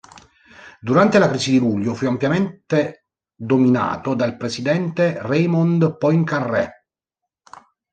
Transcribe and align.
Durante 0.79 1.19
la 1.19 1.29
Crisi 1.29 1.51
di 1.51 1.59
luglio, 1.59 1.93
fu 1.93 2.07
ampiamente 2.07 3.05
dominato 3.35 4.15
dal 4.15 4.35
Presidente 4.35 5.19
Raymond 5.21 5.97
Poincaré. 5.99 6.85